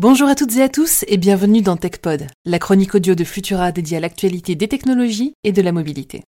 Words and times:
Bonjour 0.00 0.28
à 0.28 0.36
toutes 0.36 0.54
et 0.54 0.62
à 0.62 0.68
tous 0.68 1.04
et 1.08 1.16
bienvenue 1.16 1.60
dans 1.60 1.76
TechPod, 1.76 2.28
la 2.44 2.60
chronique 2.60 2.94
audio 2.94 3.16
de 3.16 3.24
Futura 3.24 3.72
dédiée 3.72 3.96
à 3.96 4.00
l'actualité 4.00 4.54
des 4.54 4.68
technologies 4.68 5.32
et 5.42 5.50
de 5.50 5.60
la 5.60 5.72
mobilité. 5.72 6.22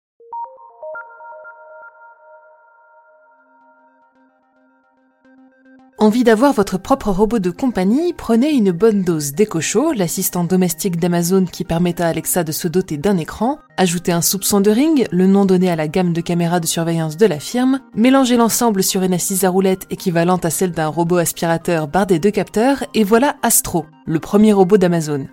Envie 6.07 6.23
d'avoir 6.23 6.53
votre 6.53 6.79
propre 6.79 7.11
robot 7.11 7.41
de 7.41 7.51
compagnie 7.51 8.13
Prenez 8.13 8.51
une 8.51 8.71
bonne 8.71 9.03
dose 9.03 9.33
d'EcoShow, 9.33 9.91
l'assistant 9.91 10.45
domestique 10.45 11.01
d'Amazon 11.01 11.47
qui 11.47 11.65
permet 11.65 12.01
à 12.01 12.06
Alexa 12.06 12.45
de 12.45 12.53
se 12.53 12.69
doter 12.69 12.97
d'un 12.97 13.19
écran. 13.19 13.59
Ajoutez 13.77 14.13
un 14.13 14.21
soupçon 14.21 14.61
de 14.61 14.71
Ring, 14.71 15.09
le 15.11 15.27
nom 15.27 15.47
donné 15.47 15.69
à 15.69 15.74
la 15.74 15.88
gamme 15.88 16.12
de 16.12 16.20
caméras 16.20 16.61
de 16.61 16.66
surveillance 16.69 17.16
de 17.16 17.27
la 17.27 17.41
firme. 17.41 17.80
Mélangez 17.97 18.37
l'ensemble 18.37 18.84
sur 18.84 19.02
une 19.02 19.15
assise 19.15 19.45
à 19.45 19.51
roulettes 19.51 19.88
équivalente 19.91 20.45
à 20.45 20.50
celle 20.50 20.70
d'un 20.70 20.87
robot 20.87 21.16
aspirateur 21.16 21.88
bardé 21.88 22.20
de 22.20 22.30
capteurs 22.30 22.84
et 22.95 23.02
voilà 23.02 23.34
Astro, 23.42 23.86
le 24.05 24.20
premier 24.20 24.52
robot 24.52 24.78
d'Amazon. 24.78 25.27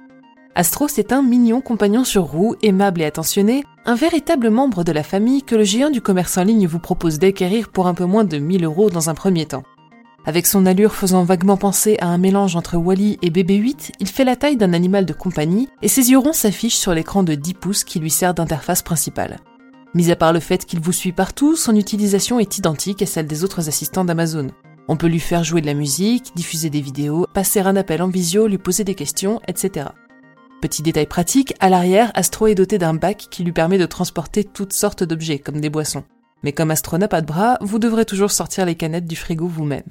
Astro, 0.55 0.87
c'est 0.87 1.11
un 1.11 1.21
mignon 1.21 1.61
compagnon 1.61 2.03
sur 2.03 2.23
roue, 2.23 2.55
aimable 2.63 3.03
et 3.03 3.05
attentionné, 3.05 3.63
un 3.85 3.95
véritable 3.95 4.49
membre 4.49 4.83
de 4.83 4.91
la 4.91 5.03
famille 5.03 5.43
que 5.43 5.55
le 5.55 5.65
géant 5.65 5.91
du 5.91 6.01
commerce 6.01 6.35
en 6.39 6.43
ligne 6.43 6.65
vous 6.65 6.79
propose 6.79 7.19
d'acquérir 7.19 7.69
pour 7.69 7.85
un 7.85 7.93
peu 7.93 8.05
moins 8.05 8.23
de 8.23 8.39
1000 8.39 8.65
euros 8.65 8.89
dans 8.89 9.11
un 9.11 9.13
premier 9.13 9.45
temps. 9.45 9.63
Avec 10.25 10.47
son 10.47 10.65
allure 10.65 10.93
faisant 10.93 11.23
vaguement 11.23 11.57
penser 11.57 11.97
à 11.99 12.07
un 12.07 12.17
mélange 12.17 12.55
entre 12.55 12.77
Wally 12.77 13.17
et 13.21 13.29
BB-8, 13.29 13.91
il 13.99 14.07
fait 14.07 14.23
la 14.23 14.37
taille 14.37 14.55
d'un 14.55 14.71
animal 14.71 15.05
de 15.05 15.11
compagnie 15.11 15.67
et 15.81 15.89
ses 15.89 16.11
yeux 16.11 16.17
ronds 16.17 16.31
s'affichent 16.31 16.77
sur 16.77 16.93
l'écran 16.93 17.23
de 17.23 17.35
10 17.35 17.53
pouces 17.55 17.83
qui 17.83 17.99
lui 17.99 18.09
sert 18.09 18.33
d'interface 18.33 18.81
principale. 18.81 19.39
Mis 19.93 20.11
à 20.11 20.15
part 20.15 20.31
le 20.31 20.39
fait 20.39 20.65
qu'il 20.65 20.79
vous 20.79 20.93
suit 20.93 21.11
partout, 21.11 21.57
son 21.57 21.75
utilisation 21.75 22.39
est 22.39 22.57
identique 22.57 23.01
à 23.01 23.05
celle 23.05 23.27
des 23.27 23.43
autres 23.43 23.67
assistants 23.67 24.05
d'Amazon. 24.05 24.47
On 24.87 24.95
peut 24.95 25.07
lui 25.07 25.19
faire 25.19 25.43
jouer 25.43 25.59
de 25.59 25.65
la 25.65 25.73
musique, 25.73 26.31
diffuser 26.35 26.69
des 26.69 26.81
vidéos, 26.81 27.27
passer 27.33 27.59
un 27.59 27.75
appel 27.75 28.01
en 28.01 28.07
visio, 28.07 28.47
lui 28.47 28.57
poser 28.57 28.85
des 28.85 28.95
questions, 28.95 29.41
etc. 29.49 29.87
Petit 30.61 30.81
détail 30.81 31.05
pratique, 31.05 31.53
à 31.59 31.69
l'arrière, 31.69 32.11
Astro 32.15 32.47
est 32.47 32.55
doté 32.55 32.77
d'un 32.77 32.93
bac 32.93 33.27
qui 33.29 33.43
lui 33.43 33.51
permet 33.51 33.77
de 33.77 33.85
transporter 33.85 34.45
toutes 34.45 34.73
sortes 34.73 35.03
d'objets, 35.03 35.39
comme 35.39 35.59
des 35.59 35.69
boissons. 35.69 36.05
Mais 36.43 36.53
comme 36.53 36.71
Astro 36.71 36.97
n'a 36.97 37.09
pas 37.09 37.21
de 37.21 37.27
bras, 37.27 37.57
vous 37.59 37.79
devrez 37.79 38.05
toujours 38.05 38.31
sortir 38.31 38.65
les 38.65 38.75
canettes 38.75 39.05
du 39.05 39.17
frigo 39.17 39.47
vous-même. 39.47 39.83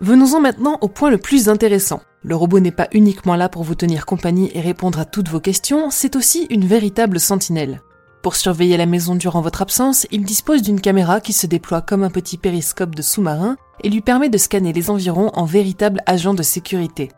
Venons-en 0.00 0.40
maintenant 0.40 0.78
au 0.80 0.88
point 0.88 1.10
le 1.10 1.18
plus 1.18 1.50
intéressant. 1.50 2.00
Le 2.22 2.34
robot 2.34 2.58
n'est 2.58 2.70
pas 2.70 2.88
uniquement 2.92 3.36
là 3.36 3.50
pour 3.50 3.64
vous 3.64 3.74
tenir 3.74 4.06
compagnie 4.06 4.50
et 4.54 4.60
répondre 4.62 4.98
à 4.98 5.04
toutes 5.04 5.28
vos 5.28 5.40
questions, 5.40 5.90
c'est 5.90 6.16
aussi 6.16 6.46
une 6.48 6.64
véritable 6.64 7.20
sentinelle. 7.20 7.82
Pour 8.22 8.34
surveiller 8.34 8.78
la 8.78 8.86
maison 8.86 9.14
durant 9.14 9.42
votre 9.42 9.60
absence, 9.60 10.06
il 10.10 10.24
dispose 10.24 10.62
d'une 10.62 10.80
caméra 10.80 11.20
qui 11.20 11.34
se 11.34 11.46
déploie 11.46 11.82
comme 11.82 12.02
un 12.02 12.10
petit 12.10 12.38
périscope 12.38 12.94
de 12.94 13.02
sous-marin 13.02 13.56
et 13.82 13.90
lui 13.90 14.00
permet 14.00 14.30
de 14.30 14.38
scanner 14.38 14.72
les 14.72 14.88
environs 14.88 15.30
en 15.34 15.44
véritable 15.44 16.00
agent 16.06 16.32
de 16.34 16.42
sécurité. 16.42 17.10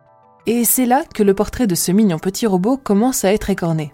Et 0.47 0.65
c'est 0.65 0.87
là 0.87 1.05
que 1.15 1.23
le 1.23 1.35
portrait 1.35 1.69
de 1.69 1.77
ce 1.77 1.93
mignon 1.93 2.19
petit 2.19 2.49
robot 2.49 2.77
commence 2.77 3.25
à 3.25 3.33
être 3.33 3.51
écorné. 3.51 3.93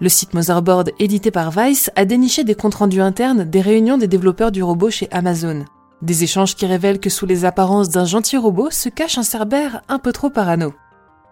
Le 0.00 0.08
site 0.08 0.34
Motherboard, 0.34 0.90
édité 0.98 1.30
par 1.30 1.52
Vice, 1.52 1.90
a 1.94 2.04
déniché 2.04 2.42
des 2.42 2.56
comptes 2.56 2.74
rendus 2.74 3.00
internes 3.00 3.44
des 3.44 3.60
réunions 3.60 3.96
des 3.96 4.08
développeurs 4.08 4.50
du 4.50 4.62
robot 4.62 4.90
chez 4.90 5.08
Amazon. 5.12 5.64
Des 6.04 6.22
échanges 6.22 6.54
qui 6.54 6.66
révèlent 6.66 7.00
que 7.00 7.08
sous 7.08 7.24
les 7.24 7.46
apparences 7.46 7.88
d'un 7.88 8.04
gentil 8.04 8.36
robot 8.36 8.70
se 8.70 8.90
cache 8.90 9.16
un 9.16 9.22
cerbère 9.22 9.80
un 9.88 9.98
peu 9.98 10.12
trop 10.12 10.28
parano. 10.28 10.74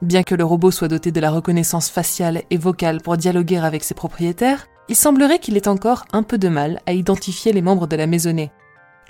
Bien 0.01 0.23
que 0.23 0.34
le 0.34 0.47
robot 0.47 0.70
soit 0.70 0.89
doté 0.89 1.12
de 1.12 1.20
la 1.20 1.31
reconnaissance 1.31 1.91
faciale 1.91 2.45
et 2.48 2.56
vocale 2.56 3.03
pour 3.03 3.19
dialoguer 3.19 3.59
avec 3.59 3.84
ses 3.84 3.93
propriétaires, 3.93 4.67
il 4.89 4.97
semblerait 4.97 5.41
qu'il 5.41 5.59
ait 5.59 5.69
encore 5.69 6.06
un 6.15 6.23
peu 6.23 6.39
de 6.39 6.48
mal 6.48 6.81
à 6.87 6.95
identifier 6.95 7.53
les 7.53 7.61
membres 7.61 7.87
de 7.87 7.97
la 7.97 8.06
maisonnée. 8.06 8.50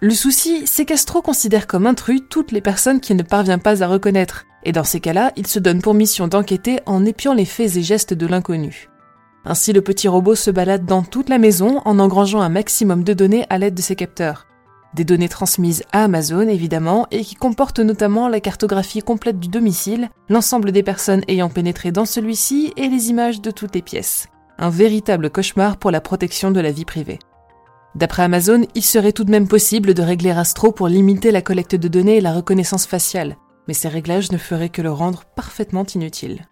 Le 0.00 0.10
souci, 0.14 0.66
c'est 0.66 0.84
qu'Astro 0.84 1.22
considère 1.22 1.68
comme 1.68 1.86
intrus 1.86 2.22
toutes 2.28 2.50
les 2.50 2.60
personnes 2.60 2.98
qu'il 2.98 3.14
ne 3.14 3.22
parvient 3.22 3.60
pas 3.60 3.84
à 3.84 3.86
reconnaître, 3.86 4.46
et 4.64 4.72
dans 4.72 4.82
ces 4.82 4.98
cas-là, 4.98 5.30
il 5.36 5.46
se 5.46 5.60
donne 5.60 5.80
pour 5.80 5.94
mission 5.94 6.26
d'enquêter 6.26 6.80
en 6.86 7.04
épiant 7.04 7.34
les 7.34 7.44
faits 7.44 7.76
et 7.76 7.84
gestes 7.84 8.14
de 8.14 8.26
l'inconnu. 8.26 8.88
Ainsi, 9.44 9.72
le 9.72 9.80
petit 9.80 10.08
robot 10.08 10.34
se 10.34 10.50
balade 10.50 10.86
dans 10.86 11.04
toute 11.04 11.28
la 11.28 11.38
maison 11.38 11.80
en 11.84 12.00
engrangeant 12.00 12.40
un 12.40 12.48
maximum 12.48 13.04
de 13.04 13.12
données 13.12 13.46
à 13.48 13.58
l'aide 13.58 13.74
de 13.74 13.82
ses 13.82 13.94
capteurs. 13.94 14.48
Des 14.94 15.04
données 15.04 15.28
transmises 15.28 15.84
à 15.92 16.04
Amazon, 16.04 16.46
évidemment, 16.46 17.06
et 17.10 17.24
qui 17.24 17.34
comportent 17.34 17.78
notamment 17.78 18.28
la 18.28 18.40
cartographie 18.40 19.00
complète 19.00 19.40
du 19.40 19.48
domicile, 19.48 20.10
l'ensemble 20.28 20.70
des 20.70 20.82
personnes 20.82 21.22
ayant 21.28 21.48
pénétré 21.48 21.92
dans 21.92 22.04
celui-ci 22.04 22.74
et 22.76 22.88
les 22.88 23.08
images 23.08 23.40
de 23.40 23.50
toutes 23.50 23.74
les 23.74 23.80
pièces. 23.80 24.26
Un 24.58 24.68
véritable 24.68 25.30
cauchemar 25.30 25.78
pour 25.78 25.90
la 25.90 26.02
protection 26.02 26.50
de 26.50 26.60
la 26.60 26.72
vie 26.72 26.84
privée. 26.84 27.18
D'après 27.94 28.22
Amazon, 28.22 28.66
il 28.74 28.82
serait 28.82 29.12
tout 29.12 29.24
de 29.24 29.30
même 29.30 29.48
possible 29.48 29.94
de 29.94 30.02
régler 30.02 30.30
Astro 30.30 30.72
pour 30.72 30.88
limiter 30.88 31.30
la 31.30 31.42
collecte 31.42 31.74
de 31.74 31.88
données 31.88 32.18
et 32.18 32.22
la 32.22 32.34
reconnaissance 32.34 32.86
faciale, 32.86 33.36
mais 33.68 33.74
ces 33.74 33.88
réglages 33.88 34.30
ne 34.30 34.38
feraient 34.38 34.68
que 34.68 34.82
le 34.82 34.92
rendre 34.92 35.24
parfaitement 35.36 35.84
inutile. 35.94 36.46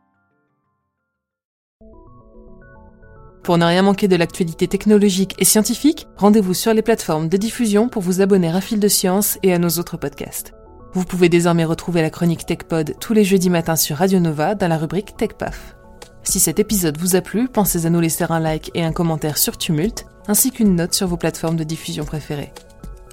Pour 3.42 3.56
ne 3.56 3.64
rien 3.64 3.82
manquer 3.82 4.06
de 4.06 4.16
l'actualité 4.16 4.68
technologique 4.68 5.34
et 5.38 5.44
scientifique, 5.44 6.06
rendez-vous 6.16 6.54
sur 6.54 6.74
les 6.74 6.82
plateformes 6.82 7.28
de 7.28 7.36
diffusion 7.36 7.88
pour 7.88 8.02
vous 8.02 8.20
abonner 8.20 8.48
à 8.48 8.60
Fil 8.60 8.78
de 8.78 8.88
Science 8.88 9.38
et 9.42 9.52
à 9.54 9.58
nos 9.58 9.70
autres 9.70 9.96
podcasts. 9.96 10.52
Vous 10.92 11.04
pouvez 11.04 11.28
désormais 11.28 11.64
retrouver 11.64 12.02
la 12.02 12.10
chronique 12.10 12.44
TechPod 12.44 12.96
tous 13.00 13.12
les 13.12 13.24
jeudis 13.24 13.50
matins 13.50 13.76
sur 13.76 13.96
Radio 13.96 14.18
Nova 14.18 14.54
dans 14.54 14.68
la 14.68 14.76
rubrique 14.76 15.16
TechPaf. 15.16 15.76
Si 16.22 16.38
cet 16.38 16.58
épisode 16.58 16.98
vous 16.98 17.16
a 17.16 17.22
plu, 17.22 17.48
pensez 17.48 17.86
à 17.86 17.90
nous 17.90 18.00
laisser 18.00 18.24
un 18.28 18.40
like 18.40 18.70
et 18.74 18.84
un 18.84 18.92
commentaire 18.92 19.38
sur 19.38 19.56
Tumult, 19.56 20.04
ainsi 20.28 20.50
qu'une 20.50 20.76
note 20.76 20.94
sur 20.94 21.06
vos 21.06 21.16
plateformes 21.16 21.56
de 21.56 21.64
diffusion 21.64 22.04
préférées. 22.04 22.52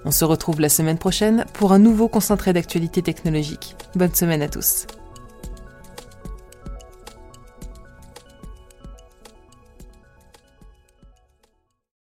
On 0.05 0.11
se 0.11 0.25
retrouve 0.25 0.59
la 0.59 0.69
semaine 0.69 0.97
prochaine 0.97 1.45
pour 1.53 1.71
un 1.71 1.79
nouveau 1.79 2.09
concentré 2.09 2.51
d'actualité 2.51 3.01
technologique. 3.01 3.75
Bonne 3.95 4.13
semaine 4.13 4.41
à 4.41 4.49
tous. 4.49 4.87